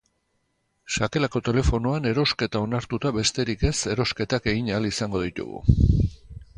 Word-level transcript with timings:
Sakelako 0.95 1.41
telefonoan 1.49 2.09
erosketa 2.13 2.63
onartuta 2.69 3.13
besterik 3.21 3.69
ez 3.73 3.75
erosketak 3.95 4.53
egin 4.55 4.75
ahal 4.75 4.93
izango 4.95 5.27
ditugu. 5.29 5.65